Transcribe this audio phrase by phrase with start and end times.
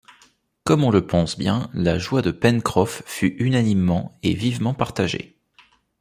[0.63, 5.37] Comme on le pense bien, la joie de Pencroff fut unanimement et vivement partagée